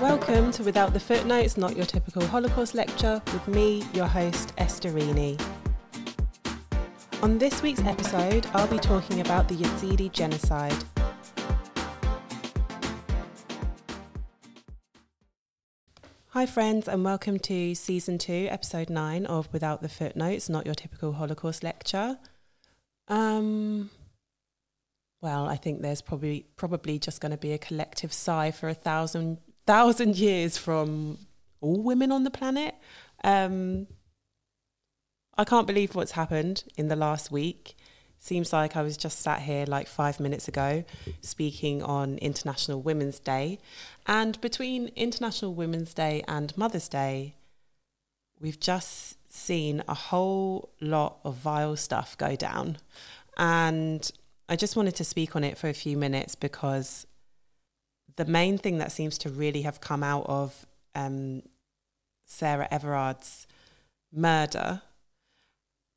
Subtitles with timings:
[0.00, 4.90] Welcome to Without the Footnotes, Not Your Typical Holocaust Lecture, with me, your host, Esther
[4.90, 5.40] Rini.
[7.22, 10.76] On this week's episode, I'll be talking about the Yazidi genocide.
[16.28, 20.74] Hi, friends, and welcome to season two, episode nine of Without the Footnotes, Not Your
[20.74, 22.18] Typical Holocaust Lecture.
[23.08, 23.88] Um,
[25.22, 28.74] well, I think there's probably probably just going to be a collective sigh for a
[28.74, 31.18] thousand thousand years from
[31.60, 32.74] all women on the planet.
[33.24, 33.86] Um,
[35.36, 37.76] I can't believe what's happened in the last week.
[38.18, 40.84] Seems like I was just sat here like five minutes ago
[41.20, 43.58] speaking on International Women's Day.
[44.06, 47.34] And between International Women's Day and Mother's Day,
[48.40, 52.78] we've just seen a whole lot of vile stuff go down.
[53.36, 54.10] And
[54.48, 57.06] I just wanted to speak on it for a few minutes because
[58.14, 61.42] the main thing that seems to really have come out of um,
[62.24, 63.46] Sarah Everard's
[64.12, 64.82] murder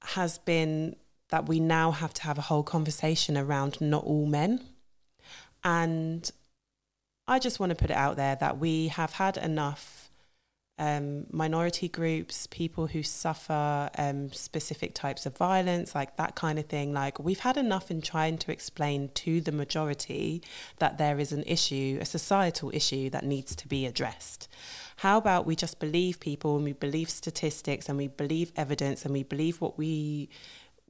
[0.01, 0.95] has been
[1.29, 4.61] that we now have to have a whole conversation around not all men.
[5.63, 6.29] And
[7.27, 10.08] I just want to put it out there that we have had enough
[10.79, 16.65] um, minority groups, people who suffer um, specific types of violence, like that kind of
[16.65, 16.93] thing.
[16.93, 20.41] Like, we've had enough in trying to explain to the majority
[20.79, 24.47] that there is an issue, a societal issue that needs to be addressed.
[24.97, 29.13] How about we just believe people and we believe statistics and we believe evidence and
[29.13, 30.29] we believe what we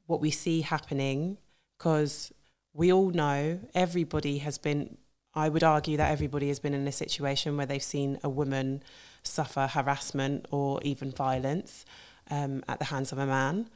[0.06, 1.38] what we see happening
[1.78, 2.34] because
[2.74, 4.98] we all know everybody has been
[5.36, 8.82] I would argue that everybody has been in a situation where they've seen a woman
[9.24, 11.86] suffer harassment or even violence
[12.30, 13.70] um, at the hands of a man.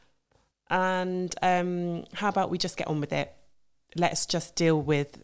[0.70, 3.34] And um, how about we just get on with it?
[3.96, 5.24] Let's just deal with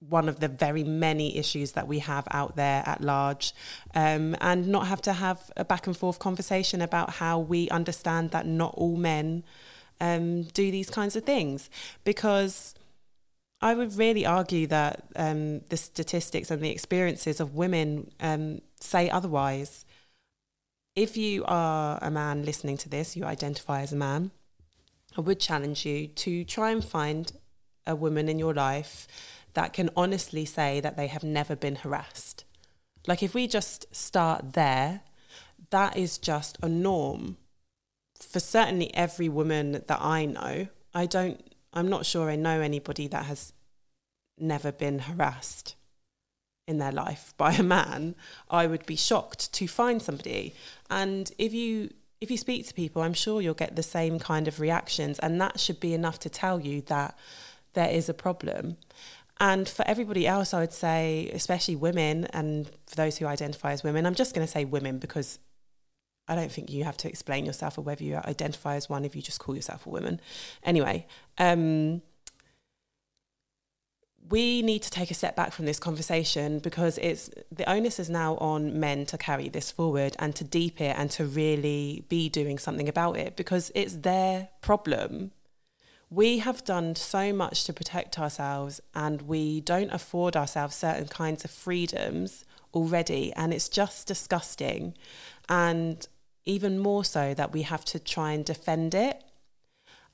[0.00, 3.54] one of the very many issues that we have out there at large
[3.94, 8.30] um, and not have to have a back and forth conversation about how we understand
[8.30, 9.42] that not all men
[10.00, 11.70] um, do these kinds of things
[12.04, 12.74] because
[13.62, 19.10] I would really argue that um, the statistics and the experiences of women um, say
[19.10, 19.84] otherwise.
[20.94, 24.30] If you are a man listening to this, you identify as a man,
[25.16, 27.32] I would challenge you to try and find
[27.86, 29.06] a woman in your life
[29.54, 32.44] that can honestly say that they have never been harassed.
[33.06, 35.02] Like, if we just start there,
[35.70, 37.36] that is just a norm
[38.20, 41.40] for certainly every woman that I know, I don't,
[41.72, 43.52] I'm not sure I know anybody that has
[44.38, 45.75] never been harassed
[46.66, 48.14] in their life by a man.
[48.50, 50.54] I would be shocked to find somebody.
[50.90, 51.90] And if you,
[52.20, 55.18] if you speak to people, I'm sure you'll get the same kind of reactions.
[55.20, 57.16] And that should be enough to tell you that
[57.74, 58.76] there is a problem.
[59.38, 63.84] And for everybody else, I would say, especially women, and for those who identify as
[63.84, 65.38] women, I'm just going to say women because
[66.26, 69.14] I don't think you have to explain yourself or whether you identify as one if
[69.14, 70.20] you just call yourself a woman.
[70.64, 71.06] Anyway,
[71.38, 72.02] um,
[74.28, 78.10] we need to take a step back from this conversation because it's the onus is
[78.10, 82.28] now on men to carry this forward and to deep it and to really be
[82.28, 85.30] doing something about it because it's their problem.
[86.10, 91.44] We have done so much to protect ourselves and we don't afford ourselves certain kinds
[91.44, 92.44] of freedoms
[92.74, 94.94] already and it's just disgusting.
[95.48, 96.06] And
[96.44, 99.22] even more so that we have to try and defend it.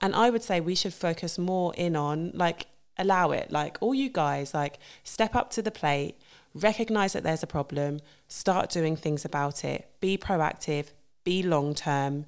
[0.01, 2.67] And I would say we should focus more in on like
[3.03, 3.51] allow it.
[3.51, 6.17] Like all you guys, like step up to the plate,
[6.55, 10.87] recognize that there's a problem, start doing things about it, be proactive,
[11.25, 12.27] be long term,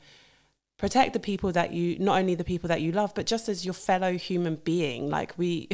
[0.77, 3.65] protect the people that you not only the people that you love, but just as
[3.65, 5.09] your fellow human being.
[5.09, 5.69] Like we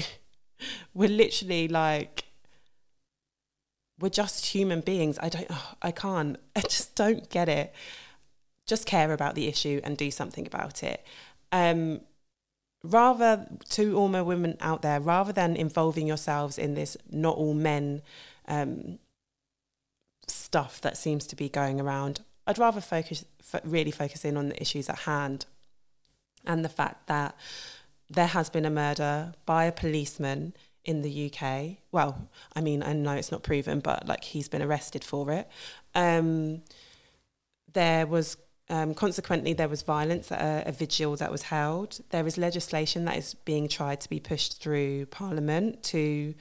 [0.95, 2.25] we're literally like
[3.99, 5.19] we're just human beings.
[5.21, 6.39] I don't oh, I can't.
[6.57, 7.75] I just don't get it
[8.71, 11.05] just care about the issue and do something about it.
[11.53, 12.01] Um,
[12.83, 17.55] rather, to all my women out there, rather than involving yourselves in this not all
[17.55, 18.03] men
[18.49, 18.99] um,
[20.27, 23.25] stuff that seems to be going around, I'd rather focus,
[23.65, 25.47] really focus in on the issues at hand
[26.47, 27.37] and the fact that
[28.09, 30.55] there has been a murder by a policeman
[30.85, 31.77] in the UK.
[31.93, 35.49] Well, I mean, I know it's not proven, but like he's been arrested for it.
[35.95, 36.63] Um,
[37.73, 38.37] there was
[38.71, 41.99] um, consequently, there was violence at a, a, vigil that was held.
[42.11, 46.35] There is legislation that is being tried to be pushed through Parliament to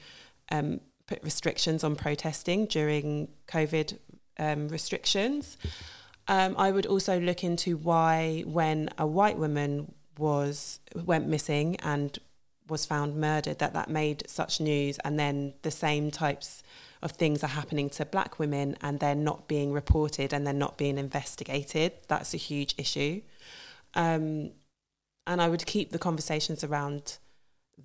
[0.52, 3.98] um, put restrictions on protesting during COVID
[4.38, 5.58] um, restrictions.
[6.28, 12.16] Um, I would also look into why, when a white woman was went missing and
[12.68, 16.62] was found murdered that that made such news and then the same types
[17.02, 20.76] of things are happening to black women and they're not being reported and they're not
[20.76, 21.92] being investigated.
[22.08, 23.22] That's a huge issue.
[23.94, 24.50] Um,
[25.26, 27.18] and i would keep the conversations around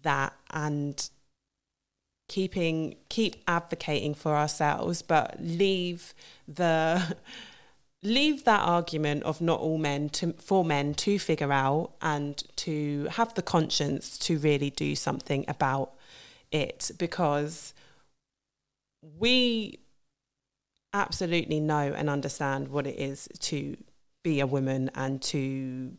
[0.01, 1.09] that and
[2.27, 6.13] keeping keep advocating for ourselves but leave
[6.47, 7.15] the
[8.03, 13.07] leave that argument of not all men to, for men to figure out and to
[13.11, 15.91] have the conscience to really do something about
[16.51, 17.73] it because
[19.19, 19.79] we
[20.93, 23.75] absolutely know and understand what it is to
[24.23, 25.91] be a woman and to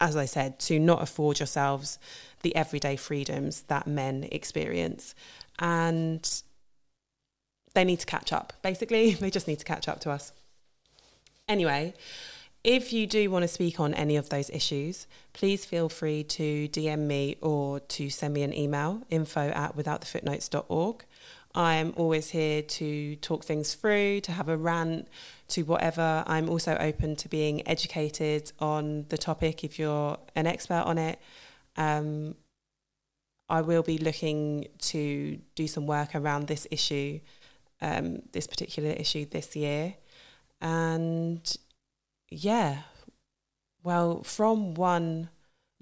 [0.00, 1.98] as i said to not afford yourselves
[2.44, 5.16] the everyday freedoms that men experience.
[5.58, 6.30] And
[7.74, 9.14] they need to catch up basically.
[9.20, 10.32] They just need to catch up to us.
[11.48, 11.94] Anyway,
[12.62, 16.68] if you do want to speak on any of those issues, please feel free to
[16.68, 21.04] DM me or to send me an email info at withoutthefootnotes.org.
[21.54, 25.08] I'm always here to talk things through, to have a rant,
[25.48, 26.24] to whatever.
[26.26, 31.20] I'm also open to being educated on the topic if you're an expert on it.
[31.76, 32.34] Um,
[33.48, 37.20] I will be looking to do some work around this issue,
[37.80, 39.94] um, this particular issue this year.
[40.60, 41.56] And
[42.30, 42.78] yeah,
[43.84, 45.28] well, from one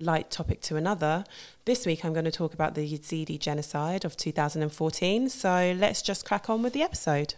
[0.02, 1.24] light topic to another,
[1.64, 5.28] this week I'm going to talk about the Yazidi genocide of 2014.
[5.28, 7.34] So let's just crack on with the episode.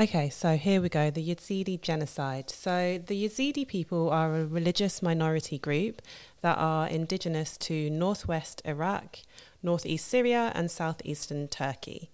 [0.00, 2.50] Okay, so here we go the Yazidi genocide.
[2.50, 6.02] So, the Yazidi people are a religious minority group
[6.40, 9.18] that are indigenous to northwest Iraq,
[9.60, 12.12] northeast Syria, and southeastern Turkey.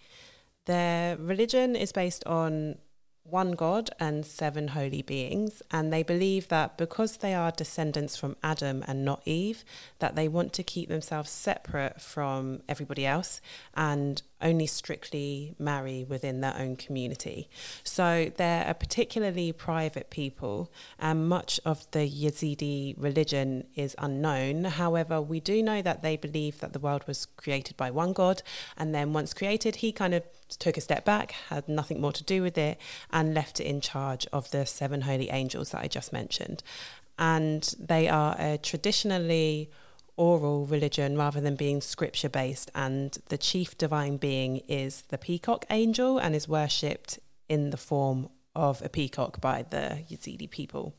[0.65, 2.77] Their religion is based on
[3.25, 8.37] one God and seven holy beings, and they believe that because they are descendants from
[8.43, 9.63] Adam and not Eve,
[9.99, 13.43] that they want to keep themselves separate from everybody else
[13.75, 17.49] and only strictly marry within their own community.
[17.83, 24.65] So they're a particularly private people, and much of the Yazidi religion is unknown.
[24.65, 28.43] However, we do know that they believe that the world was created by one God,
[28.77, 30.25] and then once created, he kind of
[30.59, 32.79] took a step back, had nothing more to do with it,
[33.11, 36.63] and left it in charge of the seven holy angels that I just mentioned.
[37.19, 39.71] And they are a traditionally
[40.16, 42.70] oral religion rather than being scripture based.
[42.75, 47.19] And the chief divine being is the peacock angel and is worshipped
[47.49, 50.94] in the form of a peacock by the Yazidi people.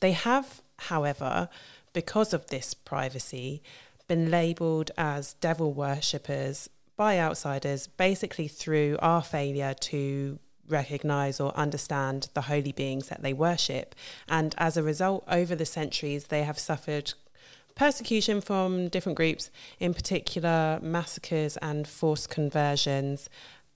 [0.00, 1.48] They have, however,
[1.92, 3.62] because of this privacy,
[4.08, 10.38] been labelled as devil worshippers by outsiders basically through our failure to
[10.68, 13.94] recognize or understand the holy beings that they worship.
[14.28, 17.14] And as a result, over the centuries, they have suffered
[17.74, 23.28] persecution from different groups, in particular massacres and forced conversions,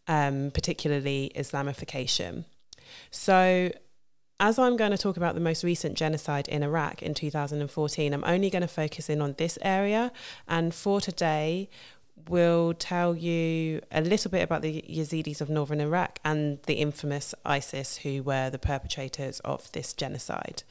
[0.09, 2.45] um, particularly Islamification.
[3.11, 3.73] So,
[4.39, 8.25] as I'm going to talk about the most recent genocide in Iraq in 2014, I'm
[8.25, 10.13] only going to focus in on this area.
[10.47, 11.71] And for today,
[12.29, 17.35] will tell you a little bit about the Yazidis of northern Iraq and the infamous
[17.45, 20.63] ISIS, who were the perpetrators of this genocide.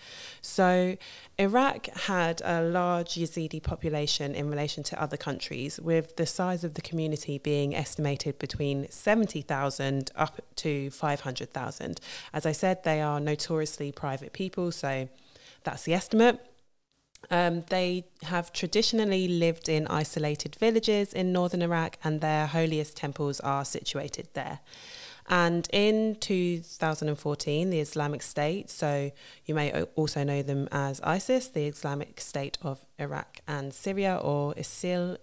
[0.42, 0.98] So,
[1.38, 6.76] Iraq had a large Yazidi population in relation to other countries, with the size of
[6.76, 12.00] the community being estimated between 70,000 up to 500,000.
[12.34, 15.10] As I said, they are notoriously private people, so
[15.64, 16.40] that's the estimate.
[17.32, 23.39] Um, they have traditionally lived in isolated villages in northern Iraq, and their holiest temples
[23.39, 24.60] are situated there.
[25.27, 29.12] And in 2014, the Islamic State, so
[29.46, 34.53] you may also know them as ISIS, the Islamic State of Iraq and Syria, or
[34.53, 35.17] ISIL,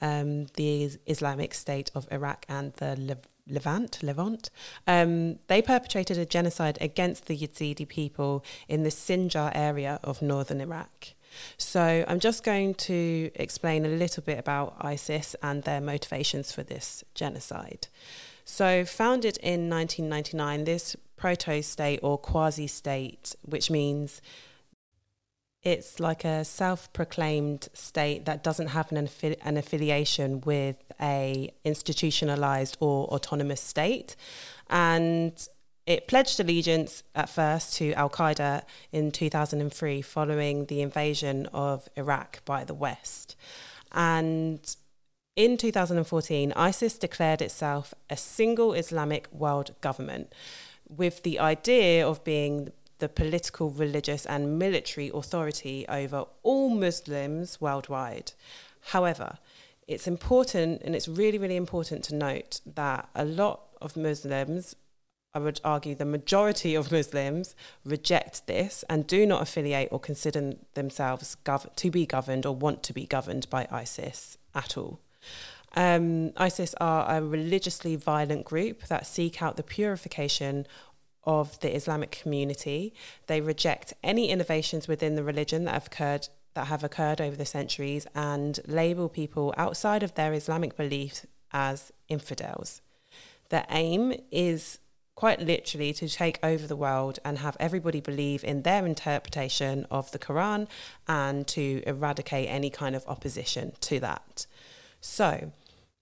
[0.00, 4.50] um, the Islamic State of Iraq and the Levant, Levant,
[4.86, 10.60] um, they perpetrated a genocide against the Yazidi people in the Sinjar area of northern
[10.60, 11.08] Iraq.
[11.56, 16.62] So I'm just going to explain a little bit about ISIS and their motivations for
[16.62, 17.88] this genocide.
[18.44, 24.20] So, founded in 1999, this proto state or quasi state, which means
[25.62, 31.52] it's like a self proclaimed state that doesn't have an, affi- an affiliation with a
[31.64, 34.16] institutionalized or autonomous state.
[34.68, 35.32] And
[35.86, 42.44] it pledged allegiance at first to Al Qaeda in 2003 following the invasion of Iraq
[42.44, 43.36] by the West.
[43.92, 44.60] And
[45.36, 50.32] in 2014, ISIS declared itself a single Islamic world government
[50.88, 58.32] with the idea of being the political, religious, and military authority over all Muslims worldwide.
[58.88, 59.38] However,
[59.88, 64.76] it's important and it's really, really important to note that a lot of Muslims,
[65.32, 70.54] I would argue the majority of Muslims, reject this and do not affiliate or consider
[70.74, 75.00] themselves gov- to be governed or want to be governed by ISIS at all.
[75.76, 80.66] Um, ISIS are a religiously violent group that seek out the purification
[81.22, 82.92] of the Islamic community.
[83.28, 87.46] They reject any innovations within the religion that have occurred that have occurred over the
[87.46, 92.82] centuries and label people outside of their Islamic beliefs as infidels.
[93.50, 94.79] Their aim is
[95.20, 100.10] quite literally to take over the world and have everybody believe in their interpretation of
[100.12, 100.66] the Quran
[101.06, 104.46] and to eradicate any kind of opposition to that.
[105.02, 105.52] So,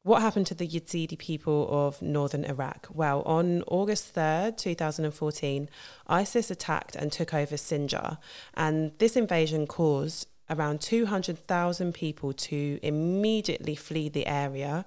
[0.04, 2.86] what happened to the Yazidi people of northern Iraq?
[2.94, 5.68] Well, on August 3rd, 2014,
[6.06, 8.18] ISIS attacked and took over Sinjar,
[8.54, 14.84] and this invasion caused around 200,000 people to immediately flee the area.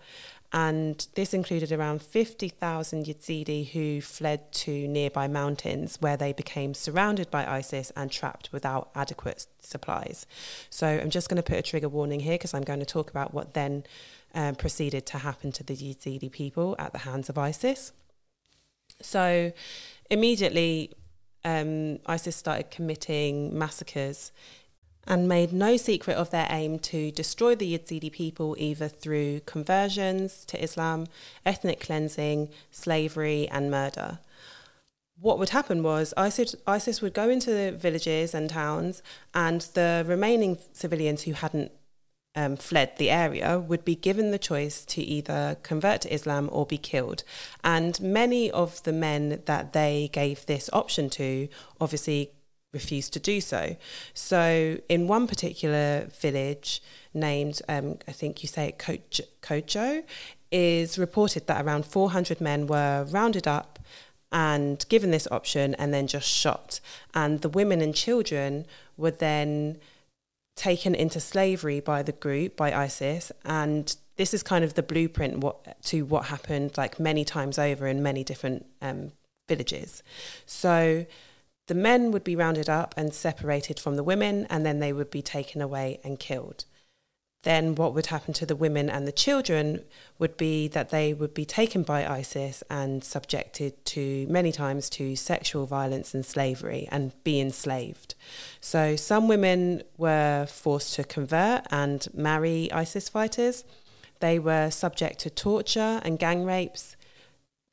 [0.54, 7.32] And this included around 50,000 Yazidi who fled to nearby mountains where they became surrounded
[7.32, 10.26] by ISIS and trapped without adequate supplies.
[10.70, 13.10] So I'm just going to put a trigger warning here because I'm going to talk
[13.10, 13.86] about what then
[14.34, 17.94] um, proceeded to happen to the Yazidi people at the hands of ISIS.
[19.02, 19.54] So
[20.10, 20.92] immediately,
[21.46, 24.32] um, ISIS started committing massacres
[25.08, 30.46] and made no secret of their aim to destroy the Yazidi people either through conversions
[30.46, 31.08] to Islam,
[31.46, 34.20] ethnic cleansing, slavery, and murder.
[35.20, 39.04] What would happen was ISIS, would go into the villages and towns,
[39.34, 41.72] and the remaining civilians who hadn't
[42.36, 46.66] um, fled the area would be given the choice to either convert to Islam or
[46.66, 47.24] be killed.
[47.64, 52.32] And many of the men that they gave this option to obviously
[52.74, 53.76] refused to do so.
[54.14, 56.82] So, in one particular village
[57.14, 58.78] named, um, I think you say it,
[59.42, 60.04] Kojo,
[60.52, 63.80] is reported that around 400 men were rounded up
[64.32, 66.80] and given this option and then just shot.
[67.14, 68.66] And the women and children
[68.98, 69.78] were then
[70.56, 75.38] taken into slavery by the group by ISIS and this is kind of the blueprint
[75.38, 79.14] what, to what happened like many times over in many different um,
[79.48, 80.04] villages.
[80.46, 81.06] So
[81.72, 85.10] the men would be rounded up and separated from the women, and then they would
[85.10, 86.66] be taken away and killed
[87.44, 89.84] then what would happen to the women and the children
[90.20, 95.16] would be that they would be taken by ISIS and subjected to many times to
[95.16, 98.14] sexual violence and slavery and be enslaved.
[98.60, 103.64] So some women were forced to convert and marry ISIS fighters.
[104.20, 106.96] They were subject to torture and gang rapes.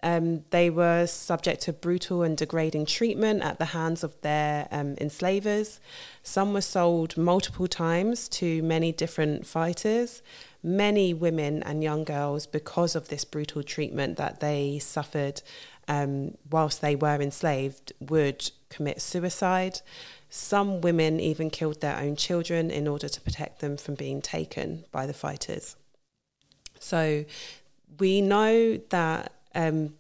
[0.03, 4.95] Um, they were subject to brutal and degrading treatment at the hands of their um,
[5.01, 5.81] enslavers.
[6.23, 10.23] Some were sold multiple times to many different fighters.
[10.63, 15.43] Many women and young girls, because of this brutal treatment that they suffered
[15.89, 19.81] um, whilst they were enslaved, would commit suicide.
[20.31, 24.85] Some women even killed their own children in order to protect them from being taken
[24.93, 25.75] by the fighters.
[26.79, 27.25] So
[27.99, 29.95] we know that um,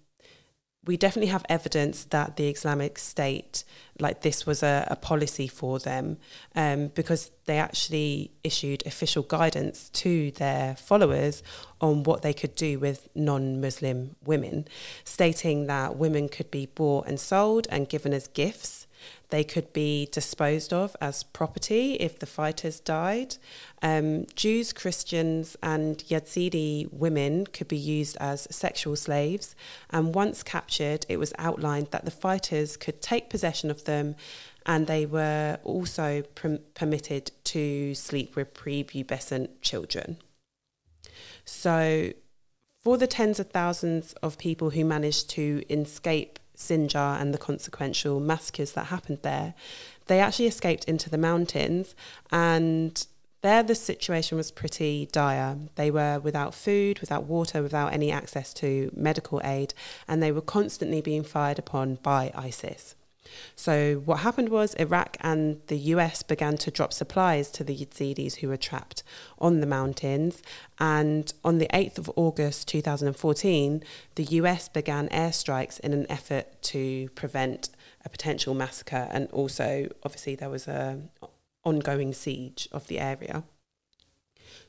[0.87, 3.65] we definitely have evidence that the Islamic State,
[3.99, 6.17] like this, was a, a policy for them
[6.55, 11.43] um, because they actually issued official guidance to their followers
[11.81, 14.67] on what they could do with non Muslim women,
[15.05, 18.78] stating that women could be bought and sold and given as gifts
[19.31, 23.37] they could be disposed of as property if the fighters died.
[23.83, 29.55] Um, Jews, Christians, and Yazidi women could be used as sexual slaves.
[29.91, 34.17] And once captured, it was outlined that the fighters could take possession of them
[34.65, 40.19] and they were also pr- permitted to sleep with prepubescent children.
[41.45, 42.13] So,
[42.81, 48.21] for the tens of thousands of people who managed to escape Sinjar and the consequential
[48.21, 49.55] massacres that happened there,
[50.07, 51.95] they actually escaped into the mountains
[52.31, 53.07] and
[53.41, 55.57] there the situation was pretty dire.
[55.77, 59.75] They were without food, without water, without any access to medical aid,
[60.09, 62.97] and they were constantly being fired upon by ISIS.
[63.57, 68.37] So, what happened was Iraq and the US began to drop supplies to the Yazidis
[68.37, 69.03] who were trapped
[69.39, 70.43] on the mountains.
[70.79, 73.83] And on the 8th of August 2014,
[74.15, 77.71] the US began airstrikes in an effort to prevent
[78.05, 79.09] a potential massacre.
[79.11, 81.01] And also, obviously, there was a
[81.65, 83.45] ongoing siege of the area.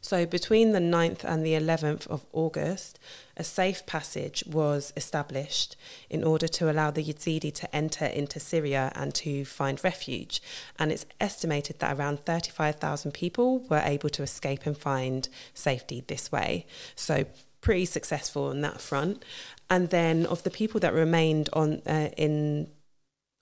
[0.01, 3.00] So, between the 9th and the 11th of August,
[3.36, 5.75] a safe passage was established
[6.09, 10.41] in order to allow the Yazidi to enter into Syria and to find refuge.
[10.77, 16.31] And it's estimated that around 35,000 people were able to escape and find safety this
[16.31, 16.65] way.
[16.95, 17.25] So,
[17.62, 19.24] pretty successful on that front.
[19.69, 22.67] And then, of the people that remained on uh, in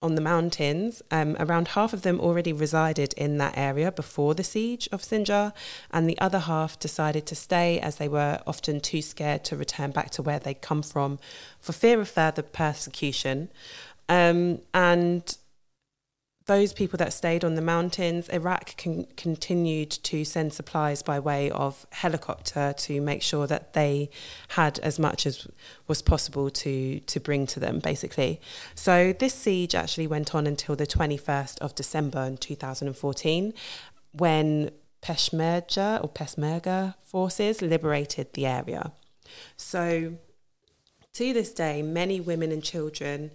[0.01, 1.01] on the mountains.
[1.09, 5.53] Um, around half of them already resided in that area before the siege of Sinjar,
[5.91, 9.91] and the other half decided to stay as they were often too scared to return
[9.91, 11.19] back to where they'd come from
[11.59, 13.49] for fear of further persecution.
[14.09, 15.37] Um, and
[16.47, 21.51] those people that stayed on the mountains, Iraq con- continued to send supplies by way
[21.51, 24.09] of helicopter to make sure that they
[24.49, 25.45] had as much as
[25.87, 28.39] was possible to to bring to them, basically.
[28.75, 33.53] So this siege actually went on until the 21st of December in 2014,
[34.13, 38.93] when Peshmerga or Peshmerga forces liberated the area.
[39.57, 40.13] So
[41.13, 43.31] to this day, many women and children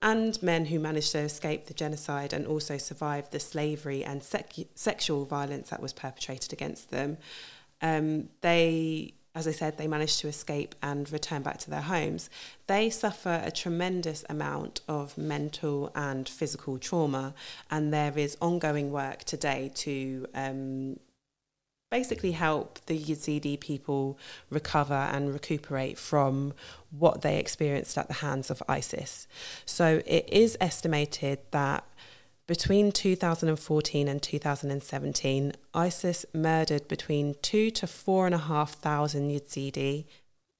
[0.00, 4.52] and men who managed to escape the genocide and also survive the slavery and sec-
[4.74, 7.18] sexual violence that was perpetrated against them.
[7.82, 12.30] Um, they, as I said, they managed to escape and return back to their homes.
[12.68, 17.34] They suffer a tremendous amount of mental and physical trauma,
[17.70, 20.98] and there is ongoing work today to um,
[21.90, 24.18] basically help the Yazidi people
[24.50, 26.52] recover and recuperate from
[26.90, 29.26] what they experienced at the hands of ISIS.
[29.64, 31.84] So it is estimated that
[32.46, 40.06] between 2014 and 2017, ISIS murdered between two to four and a half thousand Yazidi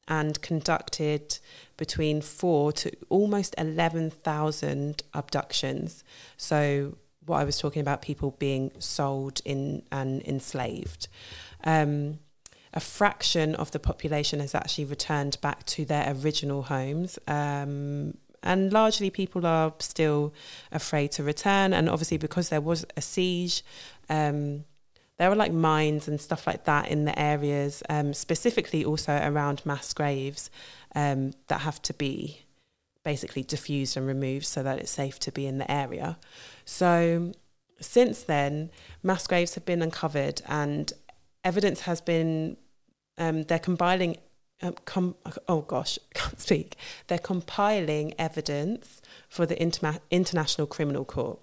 [0.06, 1.38] and conducted
[1.76, 6.04] between four to almost 11,000 abductions.
[6.36, 6.96] So
[7.28, 11.08] what I was talking about, people being sold in and enslaved.
[11.64, 12.18] Um,
[12.74, 17.18] a fraction of the population has actually returned back to their original homes.
[17.26, 20.32] Um, and largely people are still
[20.70, 21.72] afraid to return.
[21.72, 23.64] And obviously, because there was a siege,
[24.08, 24.64] um,
[25.16, 29.64] there were like mines and stuff like that in the areas, um, specifically also around
[29.64, 30.50] mass graves
[30.94, 32.42] um, that have to be
[33.12, 36.18] basically diffused and removed so that it's safe to be in the area.
[36.66, 37.32] So
[37.80, 38.70] since then,
[39.02, 40.92] mass graves have been uncovered and
[41.42, 42.58] evidence has been,
[43.16, 44.18] um, they're compiling,
[44.60, 45.14] um, com-
[45.48, 46.76] oh gosh, can't speak.
[47.06, 51.38] They're compiling evidence for the Interma- International Criminal Court.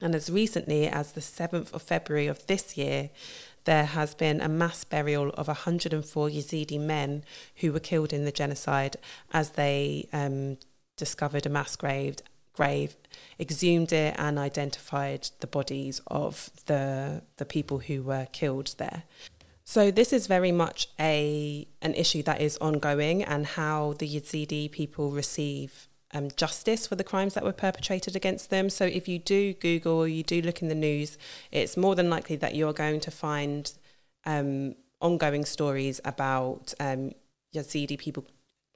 [0.00, 3.10] And as recently as the 7th of February of this year,
[3.66, 7.22] there has been a mass burial of 104 Yazidi men
[7.56, 8.96] who were killed in the genocide
[9.34, 10.56] as they um,
[10.96, 12.16] discovered a mass grave
[12.56, 12.96] grave,
[13.38, 19.04] exhumed it, and identified the bodies of the the people who were killed there.
[19.64, 24.70] So this is very much a an issue that is ongoing, and how the Yazidi
[24.70, 28.70] people receive um, justice for the crimes that were perpetrated against them.
[28.70, 31.18] So if you do Google or you do look in the news,
[31.52, 33.72] it's more than likely that you are going to find
[34.24, 37.12] um, ongoing stories about um,
[37.54, 38.24] Yazidi people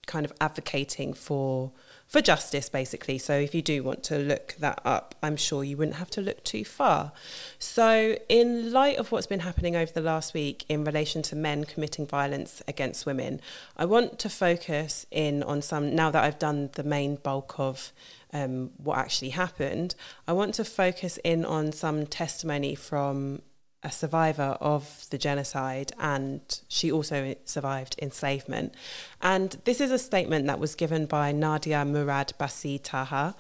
[0.07, 1.73] kind of advocating for
[2.11, 3.19] for justice, basically.
[3.19, 6.21] So if you do want to look that up, I'm sure you wouldn't have to
[6.21, 7.13] look too far.
[7.61, 11.63] So, in light of what's been happening over the last week in relation to men
[11.63, 13.41] committing violence against women,
[13.77, 17.93] I want to focus in on some, now that I've done the main bulk of
[18.33, 19.95] um, what actually happened,
[20.27, 23.43] I want to focus in on some testimony from
[23.83, 28.75] a survivor of the genocide and she also survived enslavement.
[29.23, 33.35] And this is a statement that was given by Nadia Murad Basi Taha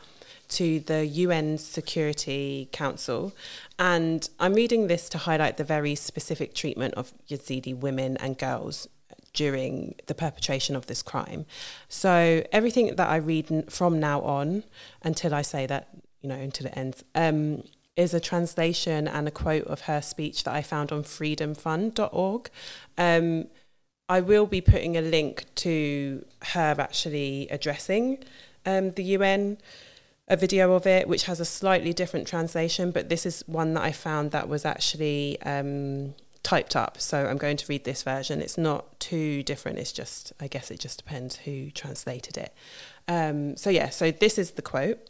[0.51, 3.33] to the UN Security Council.
[3.79, 8.89] And I'm reading this to highlight the very specific treatment of Yazidi women and girls
[9.33, 11.47] during the perpetration of this crime.
[11.89, 14.65] So everything that I read from now on
[15.03, 15.89] until I say that,
[16.21, 17.63] you know, until it ends, um,
[17.97, 22.51] is a translation and a quote of her speech that I found on freedomfund.org.
[22.97, 23.47] Um,
[24.09, 28.25] I will be putting a link to her actually addressing
[28.67, 29.59] um, the UN,
[30.29, 33.83] a video of it, which has a slightly different translation, but this is one that
[33.83, 37.01] I found that was actually um, typed up.
[37.01, 38.41] So I'm going to read this version.
[38.41, 39.79] It's not too different.
[39.79, 42.55] It's just, I guess it just depends who translated it.
[43.09, 45.10] Um, so, yeah, so this is the quote.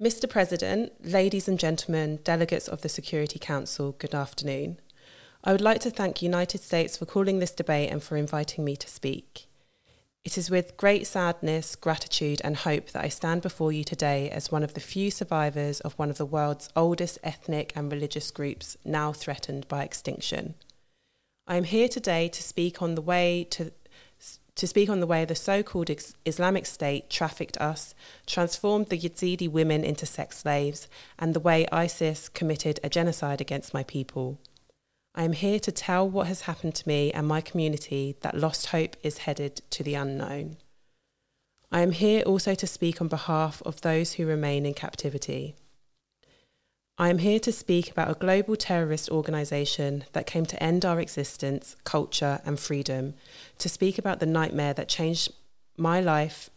[0.00, 0.26] Mr.
[0.26, 4.78] President, ladies and gentlemen, delegates of the Security Council, good afternoon.
[5.44, 8.76] I would like to thank United States for calling this debate and for inviting me
[8.76, 9.46] to speak.
[10.24, 14.50] It is with great sadness, gratitude, and hope that I stand before you today as
[14.50, 18.78] one of the few survivors of one of the world's oldest ethnic and religious groups
[18.86, 20.54] now threatened by extinction.
[21.46, 23.70] I am here today to speak on the way to
[24.56, 25.90] to speak on the way the so-called
[26.26, 27.94] Islamic State trafficked us,
[28.26, 33.74] transformed the Yazidi women into sex slaves, and the way ISIS committed a genocide against
[33.74, 34.38] my people.
[35.14, 38.66] I am here to tell what has happened to me and my community that lost
[38.66, 40.56] hope is headed to the unknown.
[41.72, 45.56] I am here also to speak on behalf of those who remain in captivity.
[47.00, 51.00] I am here to speak about a global terrorist organisation that came to end our
[51.00, 53.14] existence, culture, and freedom,
[53.56, 55.32] to speak about the nightmare that changed
[55.78, 56.50] my life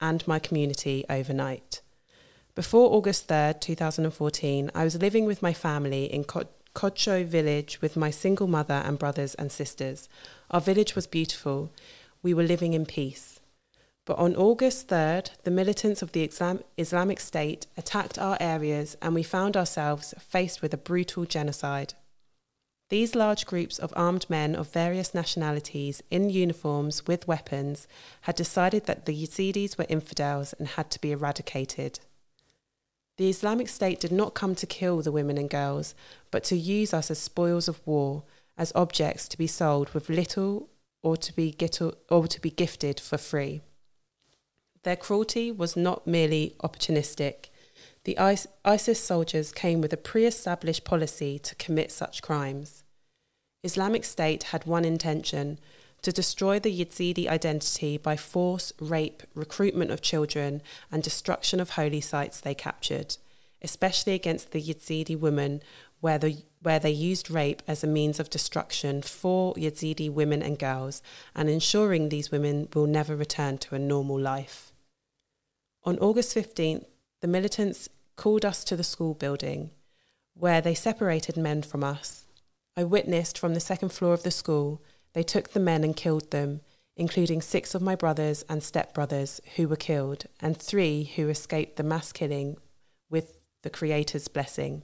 [0.00, 1.80] and my community overnight.
[2.54, 8.10] Before August 3rd, 2014, I was living with my family in Kodjo village with my
[8.10, 10.08] single mother and brothers and sisters.
[10.52, 11.72] Our village was beautiful.
[12.22, 13.39] We were living in peace.
[14.10, 16.28] But on August 3rd, the militants of the
[16.76, 21.94] Islamic State attacked our areas and we found ourselves faced with a brutal genocide.
[22.88, 27.86] These large groups of armed men of various nationalities in uniforms with weapons
[28.22, 32.00] had decided that the Yazidis were infidels and had to be eradicated.
[33.16, 35.94] The Islamic State did not come to kill the women and girls,
[36.32, 38.24] but to use us as spoils of war,
[38.58, 40.68] as objects to be sold with little
[41.00, 41.54] or to be,
[42.10, 43.62] or to be gifted for free.
[44.82, 47.50] Their cruelty was not merely opportunistic.
[48.04, 48.18] The
[48.64, 52.82] ISIS soldiers came with a pre established policy to commit such crimes.
[53.62, 55.58] Islamic State had one intention
[56.00, 62.00] to destroy the Yazidi identity by force, rape, recruitment of children, and destruction of holy
[62.00, 63.18] sites they captured,
[63.60, 65.62] especially against the Yazidi women,
[66.00, 70.58] where, the, where they used rape as a means of destruction for Yazidi women and
[70.58, 71.02] girls,
[71.34, 74.69] and ensuring these women will never return to a normal life.
[75.82, 76.84] On August 15th,
[77.22, 79.70] the militants called us to the school building,
[80.34, 82.26] where they separated men from us.
[82.76, 84.82] I witnessed from the second floor of the school,
[85.14, 86.60] they took the men and killed them,
[86.96, 91.82] including six of my brothers and stepbrothers who were killed, and three who escaped the
[91.82, 92.58] mass killing
[93.08, 94.82] with the Creator's blessing.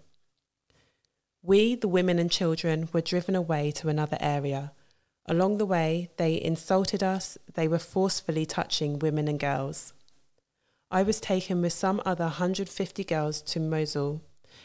[1.42, 4.72] We, the women and children, were driven away to another area.
[5.26, 9.92] Along the way, they insulted us, they were forcefully touching women and girls.
[10.96, 14.22] I was taken with some other 150 girls to Mosul.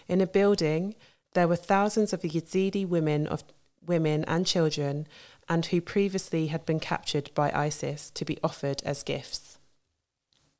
[0.07, 0.95] In a building,
[1.33, 3.43] there were thousands of Yazidi women of
[3.85, 5.09] women and children
[5.49, 9.59] and who previously had been captured by ISIS to be offered as gifts.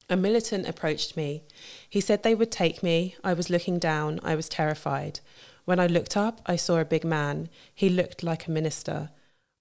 [0.10, 1.46] A militant approached me.
[1.90, 3.16] He said they would take me.
[3.24, 4.20] I was looking down.
[4.26, 5.22] I was terrified.
[5.64, 7.48] When I looked up, I saw a big man.
[7.74, 9.12] He looked like a minister.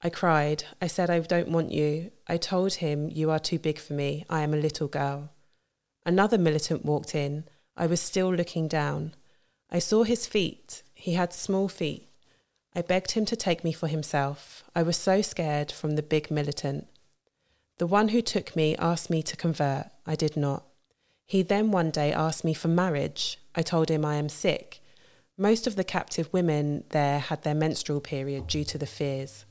[0.02, 0.64] I cried.
[0.82, 2.10] I said, I don't want you.
[2.26, 4.24] I told him, You are too big for me.
[4.28, 5.30] I am a little girl.
[6.04, 7.44] Another militant walked in.
[7.76, 9.14] I was still looking down.
[9.70, 10.82] I saw his feet.
[10.94, 12.08] He had small feet.
[12.74, 14.64] I begged him to take me for himself.
[14.74, 16.86] I was so scared from the big militant.
[17.78, 19.86] The one who took me asked me to convert.
[20.06, 20.64] I did not.
[21.26, 23.38] He then one day asked me for marriage.
[23.54, 24.80] I told him I am sick.
[25.38, 29.44] Most of the captive women there had their menstrual period due to the fears.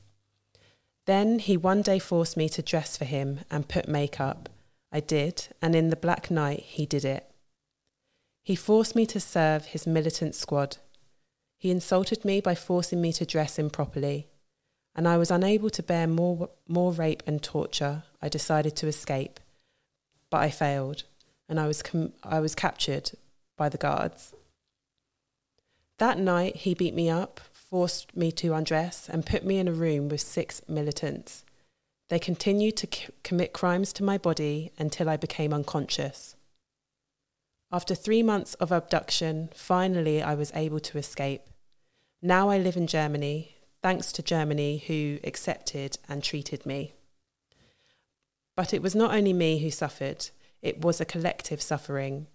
[1.06, 4.48] Then he one day forced me to dress for him and put makeup.
[4.92, 7.30] I did, and in the black night he did it.
[8.42, 10.78] He forced me to serve his militant squad.
[11.56, 14.28] He insulted me by forcing me to dress improperly,
[14.94, 18.04] and I was unable to bear more, more rape and torture.
[18.20, 19.38] I decided to escape,
[20.30, 21.04] but I failed,
[21.48, 23.12] and I was, com- I was captured
[23.56, 24.32] by the guards.
[25.98, 29.72] That night, he beat me up, forced me to undress, and put me in a
[29.72, 31.44] room with six militants.
[32.10, 36.34] They continued to c- commit crimes to my body until I became unconscious.
[37.70, 41.42] After three months of abduction, finally I was able to escape.
[42.20, 46.94] Now I live in Germany, thanks to Germany who accepted and treated me.
[48.56, 50.30] But it was not only me who suffered,
[50.62, 52.26] it was a collective suffering.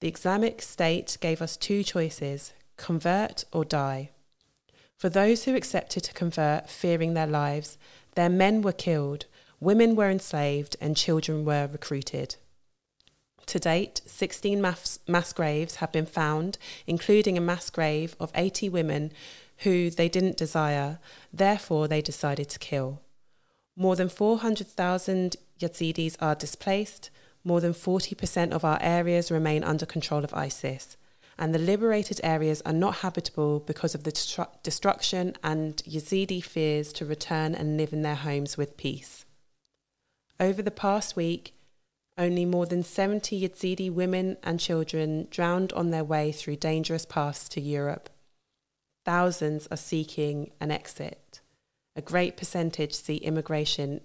[0.00, 4.10] The Islamic State gave us two choices convert or die.
[4.98, 7.78] For those who accepted to convert, fearing their lives,
[8.14, 9.26] their men were killed,
[9.60, 12.36] women were enslaved, and children were recruited.
[13.46, 18.68] To date, 16 mass, mass, graves have been found, including a mass grave of 80
[18.68, 19.12] women
[19.58, 20.98] who they didn't desire,
[21.32, 23.00] therefore, they decided to kill.
[23.76, 27.10] More than 400,000 Yazidis are displaced,
[27.44, 30.96] more than 40% of our areas remain under control of ISIS
[31.38, 36.92] and the liberated areas are not habitable because of the destru- destruction and Yazidi fears
[36.94, 39.24] to return and live in their homes with peace.
[40.38, 41.54] Over the past week,
[42.18, 47.48] only more than 70 Yazidi women and children drowned on their way through dangerous paths
[47.50, 48.10] to Europe.
[49.04, 51.40] Thousands are seeking an exit.
[51.96, 54.00] A great percentage see immigration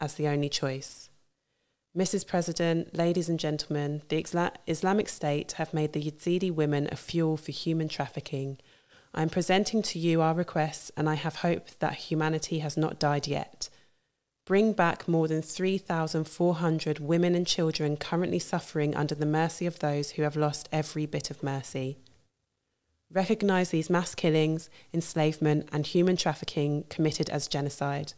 [0.00, 1.08] as the only choice.
[1.96, 2.26] Mrs.
[2.26, 4.18] President, ladies and gentlemen, the
[4.66, 8.58] Islamic State have made the Yazidi women a fuel for human trafficking.
[9.14, 12.98] I am presenting to you our requests, and I have hope that humanity has not
[12.98, 13.68] died yet.
[14.44, 20.10] Bring back more than 3,400 women and children currently suffering under the mercy of those
[20.10, 21.98] who have lost every bit of mercy.
[23.08, 28.14] Recognise these mass killings, enslavement, and human trafficking committed as genocide.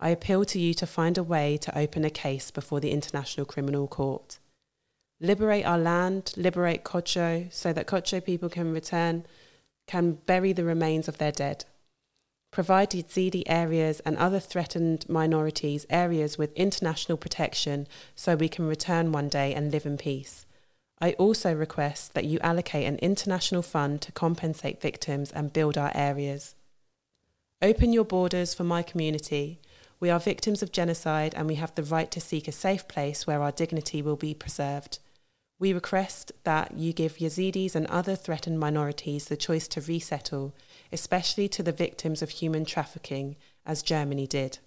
[0.00, 3.46] I appeal to you to find a way to open a case before the International
[3.46, 4.38] Criminal Court.
[5.20, 9.24] Liberate our land, liberate Kocho, so that Kocho people can return,
[9.86, 11.64] can bury the remains of their dead
[12.54, 19.10] provide Yazidi areas and other threatened minorities areas with international protection so we can return
[19.10, 20.46] one day and live in peace.
[21.00, 25.90] I also request that you allocate an international fund to compensate victims and build our
[25.96, 26.54] areas.
[27.60, 29.58] Open your borders for my community.
[30.04, 33.26] We are victims of genocide and we have the right to seek a safe place
[33.26, 34.98] where our dignity will be preserved.
[35.58, 40.52] We request that you give Yazidis and other threatened minorities the choice to resettle
[40.92, 44.58] especially to the victims of human trafficking, as Germany did.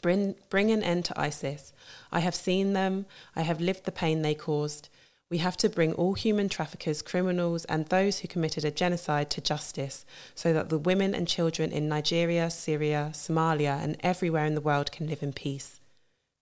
[0.00, 1.74] Bring, bring an end to ISIS.
[2.10, 3.04] I have seen them,
[3.36, 4.88] I have lived the pain they caused.
[5.32, 9.40] We have to bring all human traffickers, criminals, and those who committed a genocide to
[9.40, 14.60] justice so that the women and children in Nigeria, Syria, Somalia, and everywhere in the
[14.60, 15.80] world can live in peace.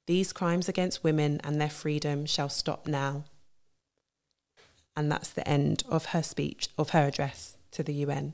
[0.09, 3.27] These crimes against women and their freedom shall stop now.
[4.97, 8.33] And that's the end of her speech, of her address to the UN.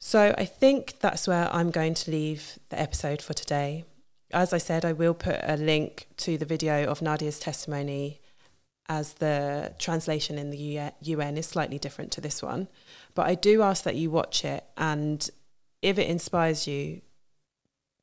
[0.00, 3.84] So I think that's where I'm going to leave the episode for today.
[4.32, 8.20] As I said, I will put a link to the video of Nadia's testimony
[8.88, 12.68] as the translation in the UN is slightly different to this one.
[13.14, 15.28] But I do ask that you watch it and
[15.82, 17.02] if it inspires you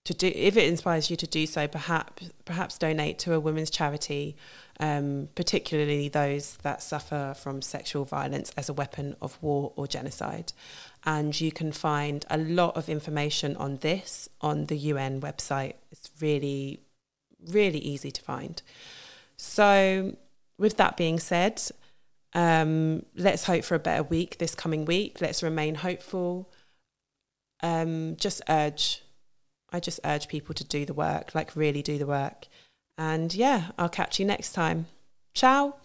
[0.06, 3.70] to do if it inspires you to do so, perhaps perhaps donate to a women's
[3.70, 4.36] charity,
[4.80, 10.52] um, particularly those that suffer from sexual violence as a weapon of war or genocide
[11.06, 15.74] and you can find a lot of information on this on the UN website.
[15.92, 16.80] It's really,
[17.48, 18.62] really easy to find.
[19.36, 20.16] So,
[20.58, 21.62] with that being said,
[22.34, 25.20] um, let's hope for a better week this coming week.
[25.20, 26.52] Let's remain hopeful.
[27.62, 29.03] Um, just urge,
[29.74, 32.48] I just urge people to do the work, like really do the work.
[32.98, 34.86] And yeah, I'll catch you next time.
[35.34, 35.76] Ciao.